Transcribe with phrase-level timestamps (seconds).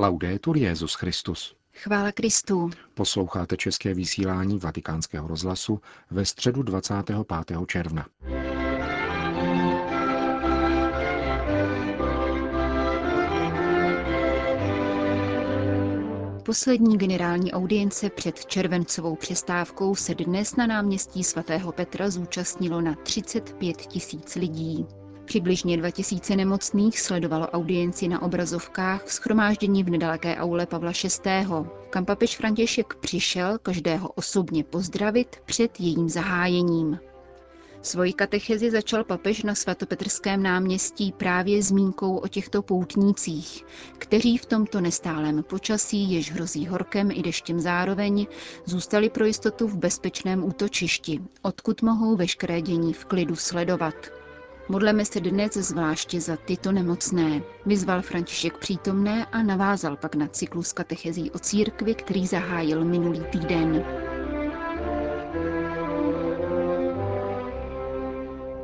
[0.00, 1.54] Laudetur Jezus Christus.
[1.74, 2.70] Chvála Kristu.
[2.94, 5.80] Posloucháte české vysílání Vatikánského rozhlasu
[6.10, 7.16] ve středu 25.
[7.66, 8.06] června.
[16.44, 23.76] Poslední generální audience před červencovou přestávkou se dnes na náměstí svatého Petra zúčastnilo na 35
[23.76, 24.86] tisíc lidí.
[25.30, 30.92] Přibližně 2000 nemocných sledovalo audienci na obrazovkách schromáždění v nedaleké aule Pavla
[31.24, 31.46] VI.,
[31.90, 36.98] kam papež František přišel každého osobně pozdravit před jejím zahájením.
[37.82, 43.64] Svoji katechezi začal papež na svatopetrském náměstí právě zmínkou o těchto poutnících,
[43.98, 48.26] kteří v tomto nestálém počasí, jež hrozí horkem i deštěm zároveň,
[48.64, 54.19] zůstali pro jistotu v bezpečném útočišti, odkud mohou veškeré dění v klidu sledovat.
[54.68, 57.42] Modleme se dnes zvláště za tyto nemocné.
[57.66, 63.84] Vyzval František přítomné a navázal pak na cyklus katechezí o církvi, který zahájil minulý týden.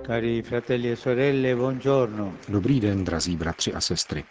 [0.07, 2.33] Cari fratelli e sorelle, buongiorno.
[2.49, 4.25] Dobrý den, drazí bratři a sestry.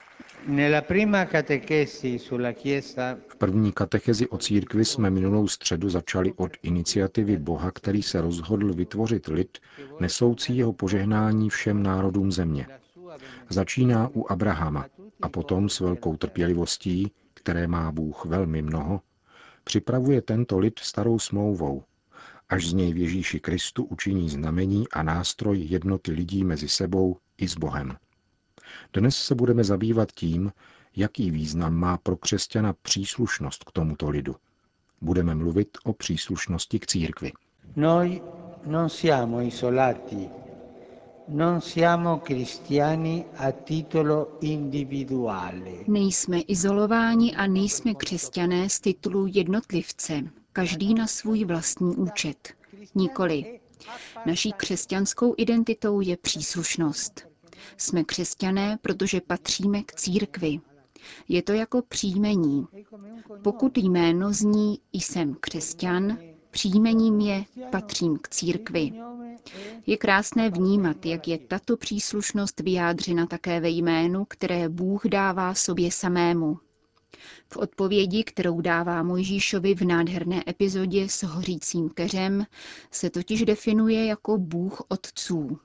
[3.27, 8.73] V první katechezi o církvi jsme minulou středu začali od iniciativy Boha, který se rozhodl
[8.73, 9.57] vytvořit lid,
[9.99, 12.67] nesoucí jeho požehnání všem národům země.
[13.49, 14.85] Začíná u Abrahama
[15.21, 19.01] a potom s velkou trpělivostí, které má Bůh velmi mnoho,
[19.63, 21.83] připravuje tento lid starou smlouvou,
[22.49, 27.47] až z něj v Ježíši Kristu učiní znamení a nástroj jednoty lidí mezi sebou i
[27.47, 27.97] s Bohem.
[28.93, 30.51] Dnes se budeme zabývat tím,
[30.95, 34.35] jaký význam má pro křesťana příslušnost k tomuto lidu.
[35.01, 37.31] Budeme mluvit o příslušnosti k církvi.
[37.75, 38.21] Noi
[38.65, 40.29] non siamo isolati,
[41.27, 45.71] non siamo cristiani a titolo individuale.
[45.87, 50.21] Nejsme izolováni a nejsme křesťané z titulu jednotlivce,
[50.53, 52.53] každý na svůj vlastní účet.
[52.95, 53.59] Nikoli.
[54.25, 57.27] Naší křesťanskou identitou je příslušnost.
[57.77, 60.59] Jsme křesťané, protože patříme k církvi.
[61.27, 62.67] Je to jako příjmení.
[63.43, 66.17] Pokud jméno zní jsem křesťan,
[66.51, 68.91] příjmením je patřím k církvi.
[69.87, 75.91] Je krásné vnímat, jak je tato příslušnost vyjádřena také ve jménu, které Bůh dává sobě
[75.91, 76.59] samému.
[77.47, 82.45] V odpovědi, kterou dává Mojžíšovi v nádherné epizodě s hořícím keřem,
[82.91, 85.59] se totiž definuje jako Bůh otců.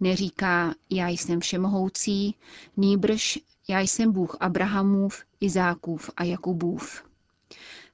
[0.00, 2.34] Neříká, já jsem všemohoucí,
[2.76, 3.38] nýbrž,
[3.68, 7.04] já jsem Bůh Abrahamův, Izákův a Jakubův.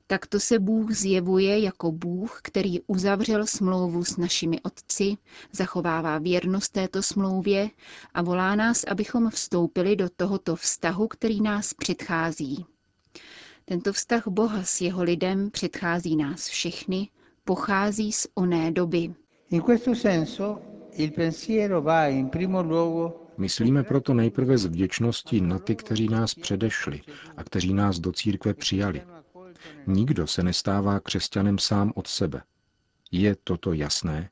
[0.07, 5.17] Takto se Bůh zjevuje jako Bůh, který uzavřel smlouvu s našimi otci,
[5.53, 7.71] zachovává věrnost této smlouvě
[8.15, 12.67] a volá nás, abychom vstoupili do tohoto vztahu, který nás předchází.
[13.65, 17.09] Tento vztah Boha s jeho lidem předchází nás všechny,
[17.45, 19.15] pochází z oné doby.
[23.39, 27.01] Myslíme proto nejprve s vděčností na ty, kteří nás předešli
[27.37, 29.03] a kteří nás do církve přijali.
[29.87, 32.43] Nikdo se nestává křesťanem sám od sebe.
[33.11, 34.31] Je toto jasné?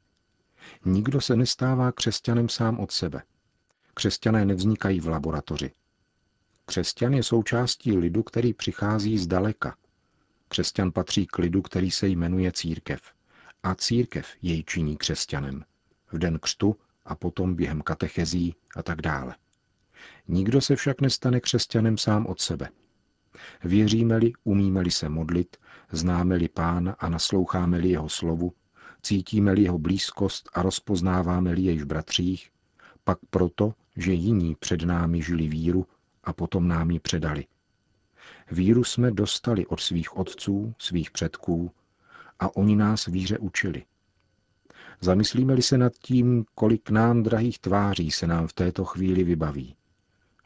[0.85, 3.23] Nikdo se nestává křesťanem sám od sebe.
[3.95, 5.71] Křesťané nevznikají v laboratoři.
[6.65, 9.77] Křesťan je součástí lidu, který přichází z daleka.
[10.49, 13.01] Křesťan patří k lidu, který se jmenuje církev.
[13.63, 15.65] A církev jej činí křesťanem
[16.17, 19.37] v den křtu a potom během katechezí a tak dále.
[20.29, 22.69] Nikdo se však nestane křesťanem sám od sebe.
[23.65, 25.57] Věříme-li, umíme-li se modlit,
[25.93, 28.53] známe-li Pána a nasloucháme-li jeho slovu,
[29.03, 32.51] cítíme-li jeho blízkost a rozpoznáváme-li jejich bratřích,
[33.05, 35.87] pak proto, že jiní před námi žili víru
[36.25, 37.47] a potom nám ji předali.
[38.51, 41.71] Víru jsme dostali od svých otců, svých předků
[42.39, 43.85] a oni nás víře učili–
[45.01, 49.77] Zamyslíme-li se nad tím, kolik nám drahých tváří se nám v této chvíli vybaví.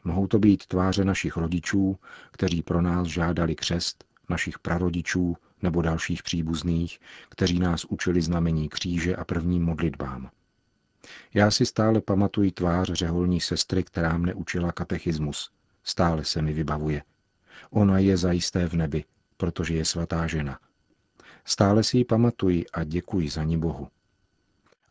[0.03, 1.97] Mohou to být tváře našich rodičů,
[2.31, 6.99] kteří pro nás žádali křest, našich prarodičů nebo dalších příbuzných,
[7.29, 10.29] kteří nás učili znamení kříže a prvním modlitbám.
[11.33, 15.51] Já si stále pamatuji tvář řeholní sestry, která mne učila katechismus.
[15.83, 17.03] Stále se mi vybavuje.
[17.69, 19.03] Ona je zajisté v nebi,
[19.37, 20.59] protože je svatá žena.
[21.45, 23.87] Stále si ji pamatuji a děkuji za ní Bohu.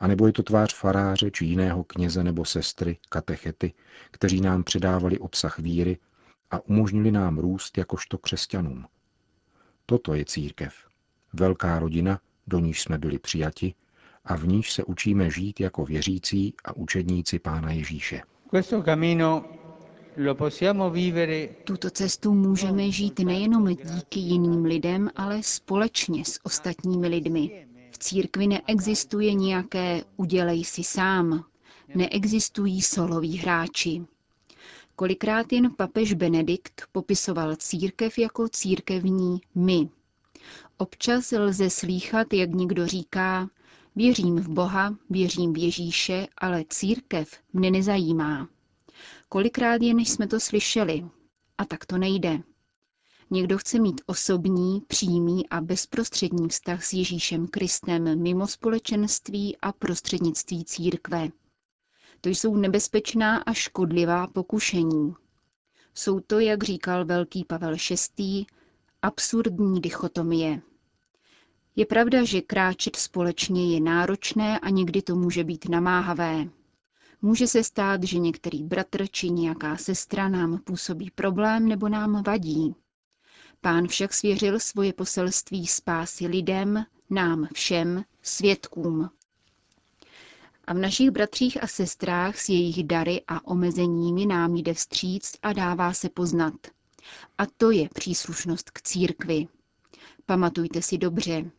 [0.00, 3.72] A nebo je to tvář faráře či jiného kněze nebo sestry, katechety,
[4.10, 5.98] kteří nám předávali obsah víry
[6.50, 8.84] a umožnili nám růst jakožto křesťanům.
[9.86, 10.74] Toto je církev.
[11.32, 13.74] Velká rodina, do níž jsme byli přijati
[14.24, 18.22] a v níž se učíme žít jako věřící a učedníci Pána Ježíše.
[21.64, 27.69] Tuto cestu můžeme žít nejenom díky jiným lidem, ale společně s ostatními lidmi.
[28.00, 31.44] Církvi neexistuje nějaké udělej si sám.
[31.94, 34.02] Neexistují soloví hráči.
[34.96, 39.88] Kolikrát jen papež Benedikt popisoval církev jako církevní my.
[40.76, 43.50] Občas lze slýchat, jak někdo říká,
[43.96, 48.48] věřím v Boha, věřím v Ježíše, ale církev mne nezajímá.
[49.28, 51.04] Kolikrát jen jsme to slyšeli.
[51.58, 52.42] A tak to nejde.
[53.32, 60.64] Někdo chce mít osobní, přímý a bezprostřední vztah s Ježíšem Kristem mimo společenství a prostřednictví
[60.64, 61.28] církve.
[62.20, 65.14] To jsou nebezpečná a škodlivá pokušení.
[65.94, 67.76] Jsou to, jak říkal velký Pavel
[68.18, 68.46] VI.,
[69.02, 70.62] absurdní dichotomie.
[71.76, 76.48] Je pravda, že kráčet společně je náročné a někdy to může být namáhavé.
[77.22, 82.74] Může se stát, že některý bratr či nějaká sestra nám působí problém nebo nám vadí.
[83.60, 89.10] Pán však svěřil svoje poselství spásy lidem, nám všem, svědkům.
[90.64, 95.52] A v našich bratřích a sestrách s jejich dary a omezeními nám jde vstříc a
[95.52, 96.54] dává se poznat.
[97.38, 99.46] A to je příslušnost k církvi.
[100.26, 101.50] Pamatujte si dobře.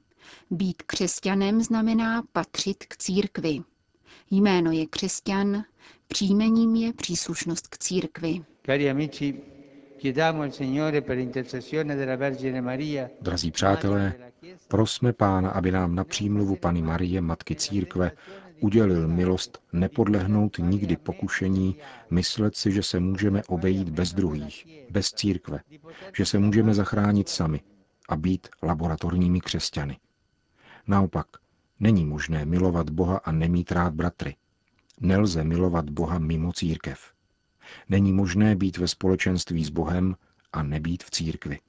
[0.51, 3.62] Být křesťanem znamená patřit k církvi.
[4.31, 5.63] Jméno je křesťan,
[6.07, 8.45] příjmením je příslušnost k církvi.
[13.21, 14.13] Drazí přátelé,
[14.68, 18.12] prosme Pána, aby nám na přímluvu Pany Marie, Matky Církve,
[18.62, 21.75] udělil milost nepodlehnout nikdy pokušení
[22.09, 25.59] myslet si, že se můžeme obejít bez druhých, bez církve,
[26.18, 27.62] že se můžeme zachránit sami
[28.09, 29.98] a být laboratorními křesťany.
[30.88, 31.27] Naopak,
[31.80, 34.36] není možné milovat Boha a nemít rád bratry.
[35.00, 37.12] Nelze milovat Boha mimo církev.
[37.89, 40.15] Není možné být ve společenství s Bohem
[40.53, 41.59] a nebýt v církvi.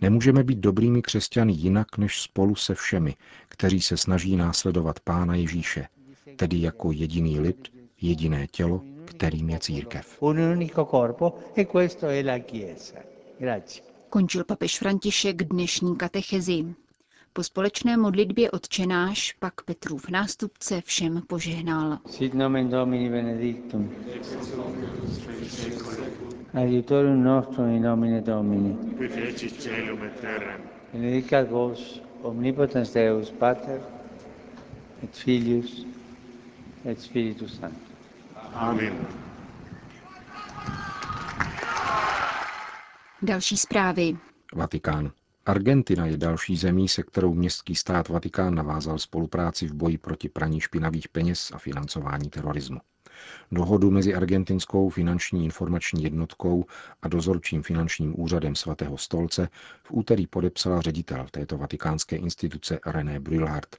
[0.00, 3.14] Nemůžeme být dobrými křesťany jinak než spolu se všemi,
[3.48, 5.88] kteří se snaží následovat Pána Ježíše,
[6.36, 10.18] tedy jako jediný lid, jediné tělo, kterým je církev.
[14.08, 16.74] Končil papež František dnešní katechezi.
[17.34, 21.98] Po společné modlitbě odčenáš pak Petrův nástupce všem požehnal.
[22.06, 23.92] Sit nomen Domini benedictum.
[26.54, 28.76] Adiutorium nostrum in nomine Domini.
[28.98, 30.58] qui feci celum et terra.
[30.92, 33.80] Benedicat vos, omnipotens Deus, Pater,
[35.04, 35.86] et Filius,
[36.84, 37.88] et Spiritus Sanctus.
[38.54, 39.06] Amen.
[43.22, 44.16] Další zprávy.
[44.54, 45.10] Vatikán.
[45.46, 50.60] Argentina je další zemí, se kterou městský stát Vatikán navázal spolupráci v boji proti praní
[50.60, 52.80] špinavých peněz a financování terorismu.
[53.52, 56.64] Dohodu mezi argentinskou finanční informační jednotkou
[57.02, 59.48] a dozorčím finančním úřadem svatého stolce
[59.84, 63.76] v úterý podepsala ředitel této vatikánské instituce René Brülhart.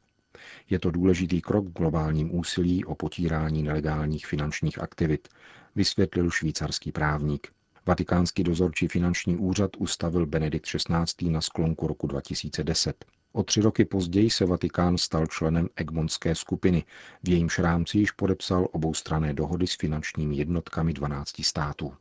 [0.69, 5.27] Je to důležitý krok v globálním úsilí o potírání nelegálních finančních aktivit,
[5.75, 7.51] vysvětlil švýcarský právník.
[7.85, 11.29] Vatikánský dozorčí finanční úřad ustavil Benedikt XVI.
[11.29, 13.05] na sklonku roku 2010.
[13.31, 16.83] O tři roky později se Vatikán stal členem Egmontské skupiny,
[17.23, 21.93] v jejímž rámci již podepsal oboustrané dohody s finančními jednotkami 12 států.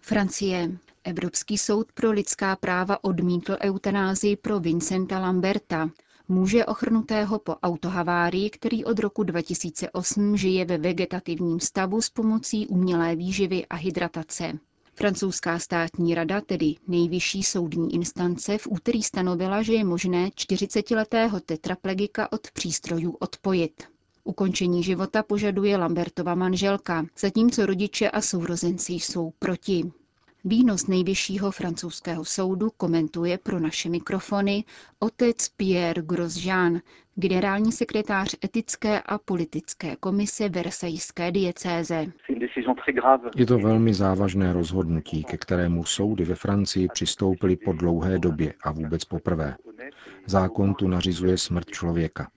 [0.00, 0.70] Francie.
[1.04, 5.90] Evropský soud pro lidská práva odmítl eutanázii pro Vincenta Lamberta,
[6.28, 13.16] muže ochrnutého po autohavárii, který od roku 2008 žije ve vegetativním stavu s pomocí umělé
[13.16, 14.58] výživy a hydratace.
[15.00, 22.32] Francouzská státní rada, tedy nejvyšší soudní instance, v úterý stanovila, že je možné 40-letého tetraplegika
[22.32, 23.82] od přístrojů odpojit.
[24.24, 29.92] Ukončení života požaduje Lambertova manželka, zatímco rodiče a sourozenci jsou proti.
[30.44, 34.64] Výnos nejvyššího francouzského soudu komentuje pro naše mikrofony
[34.98, 36.80] otec Pierre Grosjean,
[37.14, 42.06] generální sekretář etické a politické komise Versajské diecéze.
[43.36, 48.72] Je to velmi závažné rozhodnutí, ke kterému soudy ve Francii přistoupily po dlouhé době a
[48.72, 49.56] vůbec poprvé.
[50.26, 52.30] Zákon tu nařizuje smrt člověka.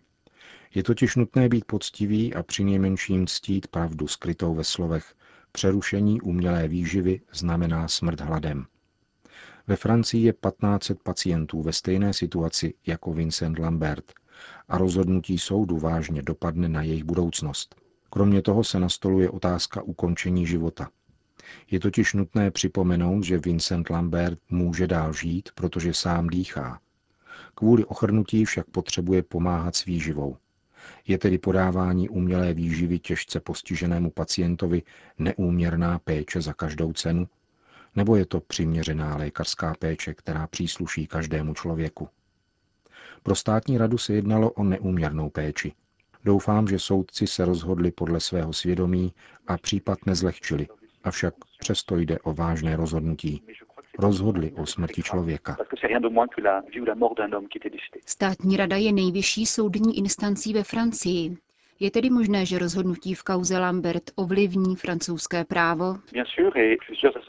[0.75, 5.13] Je totiž nutné být poctivý a přinejmenším ctít pravdu skrytou ve slovech
[5.57, 8.65] Přerušení umělé výživy znamená smrt hladem.
[9.67, 14.13] Ve Francii je 1500 pacientů ve stejné situaci jako Vincent Lambert
[14.67, 17.75] a rozhodnutí soudu vážně dopadne na jejich budoucnost.
[18.09, 20.89] Kromě toho se nastoluje otázka ukončení života.
[21.71, 26.79] Je totiž nutné připomenout, že Vincent Lambert může dál žít, protože sám dýchá.
[27.55, 30.37] Kvůli ochrnutí však potřebuje pomáhat s výživou.
[31.07, 34.81] Je tedy podávání umělé výživy těžce postiženému pacientovi
[35.19, 37.27] neúměrná péče za každou cenu?
[37.95, 42.09] Nebo je to přiměřená lékařská péče, která přísluší každému člověku?
[43.23, 45.73] Pro státní radu se jednalo o neúměrnou péči.
[46.25, 49.13] Doufám, že soudci se rozhodli podle svého svědomí
[49.47, 50.67] a případ nezlehčili,
[51.03, 53.43] avšak přesto jde o vážné rozhodnutí.
[53.99, 55.57] Rozhodli o smrti člověka.
[58.05, 61.37] Státní rada je nejvyšší soudní instancí ve Francii.
[61.79, 65.95] Je tedy možné, že rozhodnutí v kauze Lambert ovlivní francouzské právo?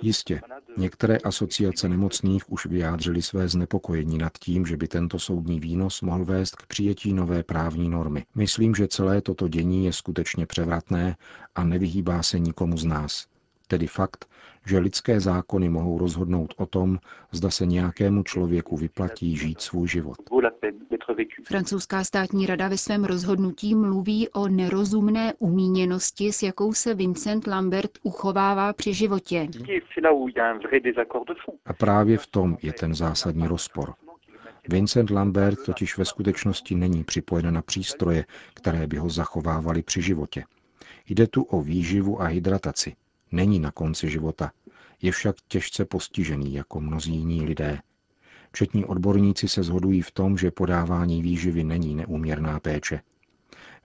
[0.03, 0.41] Jistě.
[0.77, 6.25] Některé asociace nemocných už vyjádřily své znepokojení nad tím, že by tento soudní výnos mohl
[6.25, 8.25] vést k přijetí nové právní normy.
[8.35, 11.17] Myslím, že celé toto dění je skutečně převratné
[11.55, 13.34] a nevyhýbá se nikomu z nás.
[13.69, 14.27] Tedy fakt,
[14.67, 16.99] že lidské zákony mohou rozhodnout o tom,
[17.33, 20.17] zda se nějakému člověku vyplatí žít svůj život.
[21.45, 27.91] Francouzská státní rada ve svém rozhodnutí mluví o nerozumné umíněnosti, s jakou se Vincent Lambert
[28.03, 29.49] uchovává při životě.
[31.67, 33.95] A právě v tom je ten zásadní rozpor.
[34.69, 40.45] Vincent Lambert totiž ve skutečnosti není připojen na přístroje, které by ho zachovávaly při životě.
[41.09, 42.95] Jde tu o výživu a hydrataci.
[43.35, 44.51] Není na konci života.
[45.03, 47.79] Je však těžce postižený, jako mnozí jiní lidé.
[48.53, 53.01] Všetní odborníci se shodují v tom, že podávání výživy není neúměrná péče.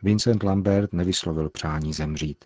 [0.04, 2.46] Vincent Lambert nevyslovil přání zemřít.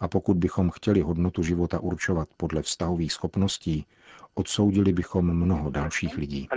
[0.00, 3.86] A pokud bychom chtěli hodnotu života určovat podle vztahových schopností,
[4.34, 6.48] odsoudili bychom mnoho dalších lidí.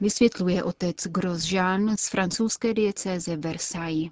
[0.00, 4.10] Vysvětluje otec Grosjean z francouzské diecéze Versailles.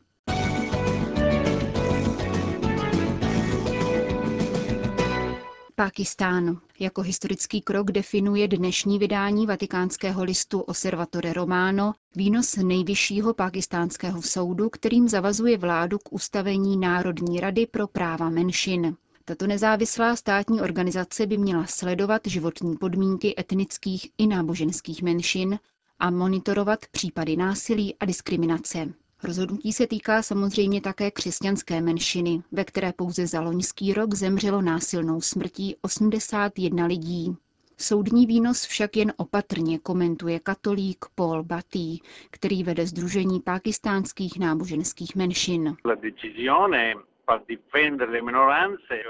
[5.79, 6.61] Pákistán.
[6.81, 15.09] Jako historický krok definuje dnešní vydání vatikánského listu Osservatore Romano výnos nejvyššího pákistánského soudu, kterým
[15.09, 18.97] zavazuje vládu k ustavení Národní rady pro práva menšin.
[19.25, 25.59] Tato nezávislá státní organizace by měla sledovat životní podmínky etnických i náboženských menšin
[25.99, 28.89] a monitorovat případy násilí a diskriminace.
[29.23, 35.21] Rozhodnutí se týká samozřejmě také křesťanské menšiny, ve které pouze za loňský rok zemřelo násilnou
[35.21, 37.37] smrtí 81 lidí.
[37.77, 41.99] Soudní výnos však jen opatrně komentuje katolík Paul Batty,
[42.31, 45.77] který vede Združení pákistánských náboženských menšin.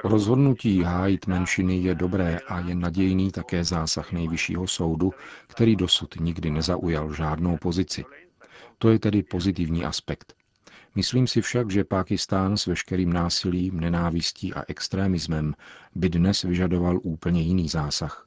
[0.04, 5.12] Rozhodnutí hájit menšiny je dobré a je nadějný také zásah nejvyššího soudu,
[5.46, 8.04] který dosud nikdy nezaujal žádnou pozici.
[8.78, 10.34] To je tedy pozitivní aspekt.
[10.94, 15.54] Myslím si však, že Pákistán s veškerým násilím, nenávistí a extrémismem
[15.94, 18.24] by dnes vyžadoval úplně jiný zásah.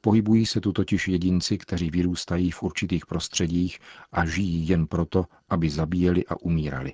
[0.00, 3.78] Pohybují se tu totiž jedinci, kteří vyrůstají v určitých prostředích
[4.12, 6.92] a žijí jen proto, aby zabíjeli a umírali.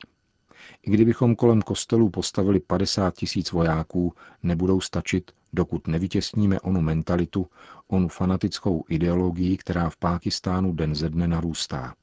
[0.82, 7.46] I kdybychom kolem kostelů postavili 50 tisíc vojáků, nebudou stačit, dokud nevytěsníme onu mentalitu,
[7.88, 11.94] onu fanatickou ideologii, která v Pákistánu den ze dne narůstá.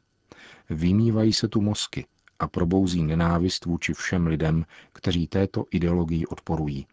[0.73, 2.05] Vymývají se tu mozky
[2.39, 6.87] a probouzí nenávist vůči všem lidem, kteří této ideologii odporují.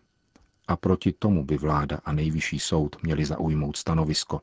[0.69, 4.41] A proti tomu by vláda a nejvyšší soud měli zaujmout stanovisko.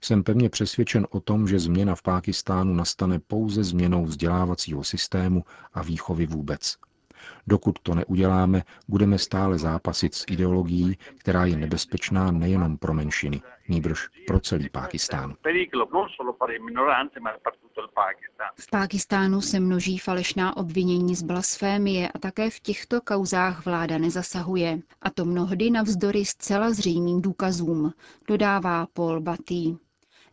[0.00, 5.82] Jsem pevně přesvědčen o tom, že změna v Pákistánu nastane pouze změnou vzdělávacího systému a
[5.82, 6.76] výchovy vůbec.
[7.46, 14.08] Dokud to neuděláme, budeme stále zápasit s ideologií, která je nebezpečná nejenom pro menšiny, nýbrž
[14.26, 15.34] pro celý Pákistán.
[18.54, 24.78] V Pákistánu se množí falešná obvinění z blasfémie a také v těchto kauzách vláda nezasahuje.
[25.02, 27.92] A to mnohdy navzdory zcela zřejmým důkazům,
[28.28, 29.76] dodává Paul Batty.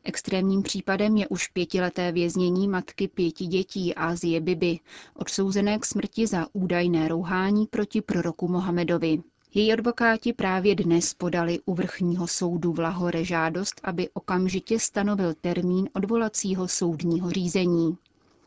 [0.07, 4.79] Extrémním případem je už pětileté věznění matky pěti dětí Ázie Bibi,
[5.15, 9.21] odsouzené k smrti za údajné rouhání proti proroku Mohamedovi.
[9.53, 15.89] Její advokáti právě dnes podali u vrchního soudu v Lahore žádost, aby okamžitě stanovil termín
[15.93, 17.97] odvolacího soudního řízení.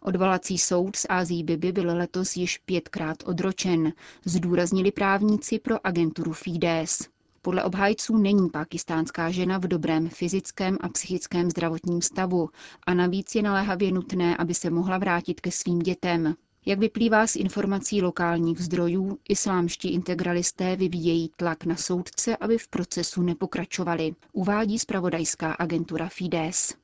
[0.02, 3.92] Odvolací soud z Ází Bibi byl letos již pětkrát odročen,
[4.24, 7.08] zdůraznili právníci pro agenturu Fides.
[7.42, 12.48] Podle obhájců není pakistánská žena v dobrém fyzickém a psychickém zdravotním stavu
[12.86, 16.34] a navíc je naléhavě nutné, aby se mohla vrátit ke svým dětem.
[16.66, 23.22] Jak vyplývá z informací lokálních zdrojů, islámští integralisté vyvíjejí tlak na soudce, aby v procesu
[23.22, 26.74] nepokračovali, uvádí zpravodajská agentura Fides.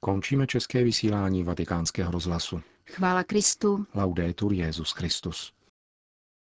[0.00, 2.60] Končíme české vysílání vatikánského rozhlasu.
[2.86, 3.86] Chvála Kristu.
[3.94, 5.52] Laudetur Jezus Christus.